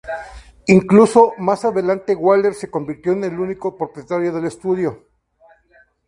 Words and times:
Incluso, 0.65 1.33
más 1.37 1.63
adelante 1.63 2.15
Weller 2.15 2.55
se 2.55 2.71
convirtió 2.71 3.11
en 3.11 3.23
el 3.23 3.39
único 3.39 3.77
propietario 3.77 4.33
del 4.33 4.45
estudio. 4.45 5.05